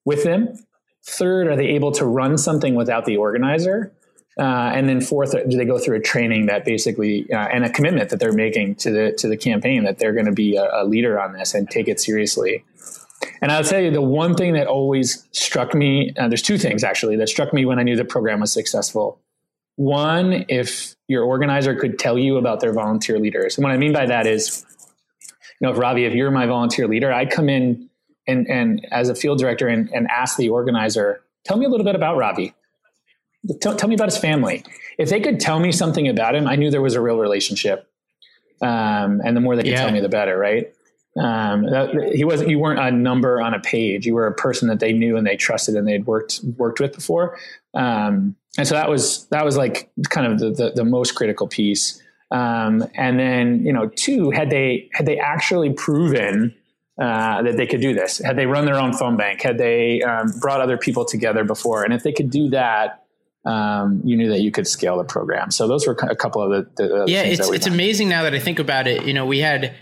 [0.03, 0.53] with them?
[1.05, 3.93] Third, are they able to run something without the organizer?
[4.39, 7.69] Uh, and then fourth, do they go through a training that basically uh, and a
[7.69, 10.63] commitment that they're making to the to the campaign that they're going to be a,
[10.71, 12.63] a, leader on this and take it seriously?
[13.41, 16.13] And I'll tell you the one thing that always struck me.
[16.17, 19.19] Uh, there's two things actually that struck me when I knew the program was successful.
[19.75, 23.91] One, if your organizer could tell you about their volunteer leaders, and what I mean
[23.91, 24.65] by that is,
[25.59, 27.88] you know, if Ravi, if you're my volunteer leader, I come in
[28.29, 31.85] and, and as a field director and, and ask the organizer, tell me a little
[31.85, 32.53] bit about Ravi.
[33.61, 34.63] Tell, tell, me about his family.
[34.97, 37.89] If they could tell me something about him, I knew there was a real relationship.
[38.61, 39.83] Um, and the more they could yeah.
[39.83, 40.73] tell me, the better, right?
[41.17, 42.49] Um, that, he wasn't.
[42.49, 44.05] You weren't a number on a page.
[44.05, 46.93] You were a person that they knew and they trusted and they'd worked worked with
[46.93, 47.37] before.
[47.73, 51.47] Um, and so that was that was like kind of the the, the most critical
[51.47, 52.01] piece.
[52.31, 56.55] Um, and then you know, two had they had they actually proven
[56.99, 58.17] uh, that they could do this.
[58.17, 59.41] Had they run their own phone bank?
[59.41, 61.83] Had they um, brought other people together before?
[61.83, 63.05] And if they could do that,
[63.45, 65.49] um, you knew that you could scale the program.
[65.49, 67.21] So those were a couple of the, the yeah.
[67.21, 67.73] It's it's done.
[67.73, 69.05] amazing now that I think about it.
[69.05, 69.75] You know, we had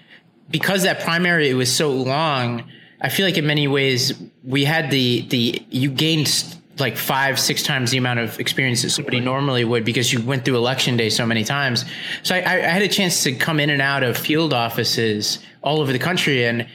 [0.50, 2.70] because that primary it was so long.
[3.02, 7.64] I feel like in many ways we had the the you gained like five six
[7.64, 11.10] times the amount of experience that somebody normally would because you went through election day
[11.10, 11.84] so many times.
[12.22, 15.82] So I, I had a chance to come in and out of field offices all
[15.82, 16.68] over the country and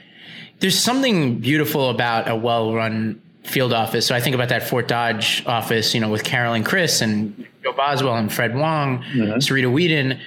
[0.63, 4.07] there's something beautiful about a well-run field office.
[4.07, 7.73] So I think about that Fort Dodge office, you know, with Carolyn Chris and Joe
[7.73, 9.33] Boswell and Fred Wong, mm-hmm.
[9.39, 10.21] Sarita Whedon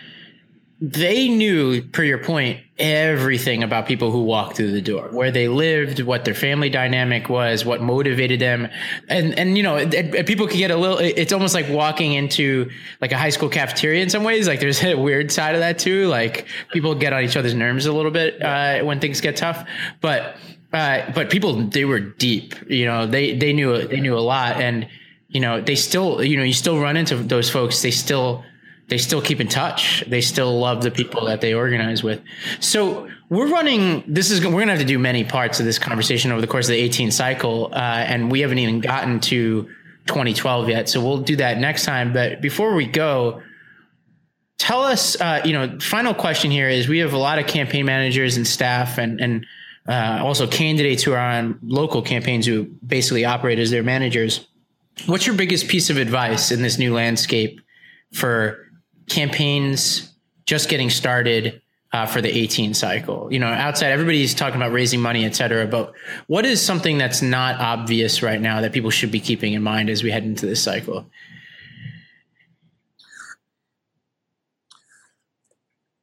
[0.82, 5.48] they knew, per your point, everything about people who walked through the door, where they
[5.48, 8.68] lived, what their family dynamic was, what motivated them,
[9.08, 10.98] and and you know, it, it, people can get a little.
[10.98, 14.50] It's almost like walking into like a high school cafeteria in some ways.
[14.50, 16.08] Like there's a weird side of that too.
[16.08, 19.66] Like people get on each other's nerves a little bit uh, when things get tough,
[20.02, 20.36] but
[20.74, 22.54] uh, but people they were deep.
[22.70, 24.90] You know, they they knew they knew a lot, and
[25.30, 27.82] you know, they still you know you still run into those folks.
[27.82, 28.44] They still
[28.88, 30.04] they still keep in touch.
[30.08, 32.22] They still love the people that they organize with.
[32.60, 34.04] So we're running.
[34.08, 36.48] This is we're going to have to do many parts of this conversation over the
[36.48, 39.64] course of the 18 cycle, uh, and we haven't even gotten to
[40.08, 40.90] 2012 yet.
[40.90, 42.14] So we'll do that next time.
[42.14, 43.42] But before we go,
[44.60, 45.20] tell us.
[45.20, 48.46] Uh, you know, final question here is: we have a lot of campaign managers and
[48.46, 49.46] staff, and and
[49.88, 54.48] uh, also candidates who are on local campaigns who basically operate as their managers
[55.06, 57.60] what's your biggest piece of advice in this new landscape
[58.14, 58.65] for
[59.08, 60.12] campaigns
[60.46, 63.32] just getting started uh, for the 18 cycle?
[63.32, 65.94] You know, outside everybody's talking about raising money, et cetera, but
[66.28, 69.90] what is something that's not obvious right now that people should be keeping in mind
[69.90, 71.10] as we head into this cycle?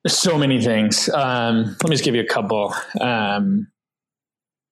[0.07, 1.09] So many things.
[1.09, 2.75] Um, let me just give you a couple.
[3.01, 3.69] Um,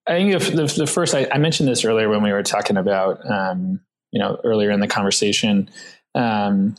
[0.07, 2.77] I think the, the, the first, I, I, mentioned this earlier when we were talking
[2.77, 5.71] about, um, you know, earlier in the conversation
[6.17, 6.75] um,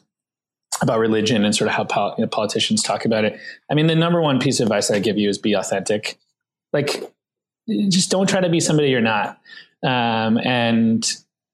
[0.81, 3.39] about religion and sort of how pol- you know, politicians talk about it.
[3.69, 6.17] I mean, the number one piece of advice I give you is be authentic.
[6.73, 7.11] Like,
[7.89, 9.39] just don't try to be somebody you're not.
[9.83, 11.07] Um, and,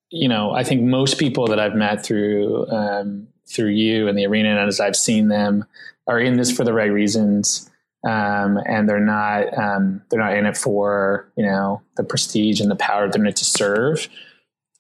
[0.09, 4.25] you know, I think most people that I've met through, um, through you and the
[4.25, 5.65] arena and as I've seen them,
[6.07, 7.69] are in this for the right reasons.
[8.07, 12.71] Um, and they're not um, they're not in it for you know the prestige and
[12.71, 14.07] the power they're in it to serve.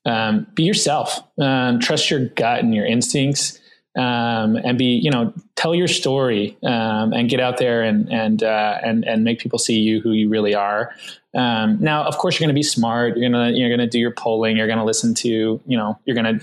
[0.05, 1.21] Um, be yourself.
[1.37, 3.59] Um, trust your gut and your instincts,
[3.97, 8.43] um, and be you know tell your story um, and get out there and and
[8.43, 10.93] uh, and and make people see you who you really are.
[11.33, 13.17] now, of course, you're going to be smart.
[13.17, 14.57] You're gonna you're gonna do your polling.
[14.57, 16.39] You're gonna listen to you know you're gonna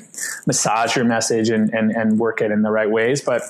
[0.47, 3.43] massage your message and and and work it in the right ways, but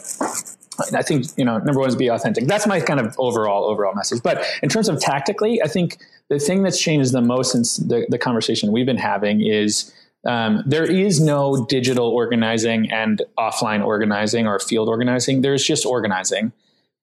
[0.92, 2.46] I think you know number one is be authentic.
[2.46, 4.22] That's my kind of overall overall message.
[4.22, 5.98] But in terms of tactically, I think
[6.28, 9.92] the thing that's changed the most since the, the conversation we've been having is
[10.26, 15.42] um, there is no digital organizing and offline organizing or field organizing.
[15.42, 16.52] There's just organizing.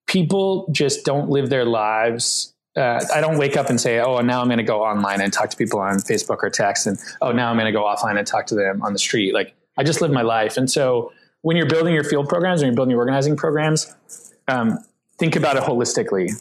[0.08, 2.54] People just don't live their lives.
[2.76, 5.32] Uh, I don't wake up and say, "Oh, now I'm going to go online and
[5.32, 8.18] talk to people on Facebook or text," and "Oh, now I'm going to go offline
[8.18, 11.12] and talk to them on the street." Like I just live my life, and so
[11.42, 13.94] when you're building your field programs and you're building your organizing programs,
[14.48, 14.80] um,
[15.18, 16.32] think about it holistically.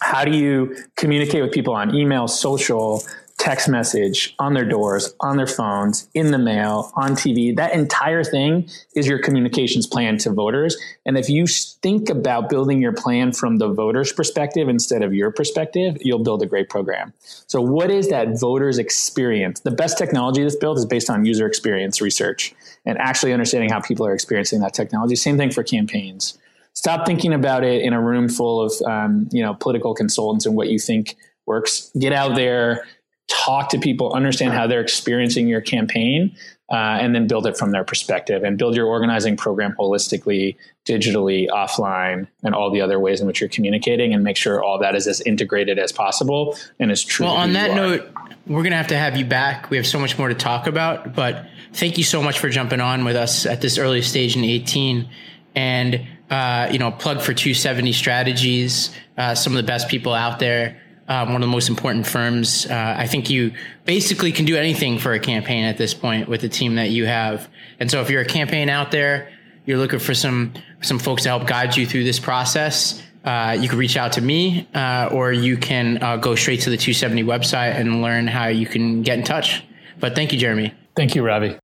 [0.00, 3.02] How do you communicate with people on email, social,
[3.44, 7.54] text message, on their doors, on their phones, in the mail, on TV?
[7.54, 10.78] That entire thing is your communications plan to voters.
[11.04, 15.30] And if you think about building your plan from the voters' perspective instead of your
[15.30, 17.12] perspective, you'll build a great program.
[17.46, 19.60] So, what is that voters' experience?
[19.60, 22.54] The best technology that's built is based on user experience research
[22.86, 25.16] and actually understanding how people are experiencing that technology.
[25.16, 26.38] Same thing for campaigns.
[26.72, 30.56] Stop thinking about it in a room full of um, you know political consultants and
[30.56, 31.14] what you think
[31.44, 31.90] works.
[31.98, 32.86] Get out there,
[33.28, 36.36] talk to people, understand how they're experiencing your campaign,
[36.70, 40.56] uh, and then build it from their perspective and build your organizing program holistically,
[40.86, 44.78] digitally, offline, and all the other ways in which you're communicating, and make sure all
[44.78, 47.26] that is as integrated as possible and as true.
[47.26, 48.08] Well, on that note,
[48.46, 49.70] we're going to have to have you back.
[49.70, 52.80] We have so much more to talk about, but thank you so much for jumping
[52.80, 55.08] on with us at this early stage in 18
[55.54, 60.38] and uh, you know plug for 270 strategies uh, some of the best people out
[60.38, 62.66] there um, one of the most important firms.
[62.66, 63.52] Uh, i think you
[63.84, 67.06] basically can do anything for a campaign at this point with the team that you
[67.06, 67.48] have.
[67.80, 69.30] And so if you're a campaign out there
[69.66, 70.52] you're looking for some
[70.82, 74.20] some folks to help guide you through this process uh, you can reach out to
[74.20, 78.48] me uh, or you can uh, go straight to the 270 website and learn how
[78.48, 79.64] you can get in touch.
[79.98, 80.74] But thank you jeremy.
[80.94, 81.58] Thank you ravi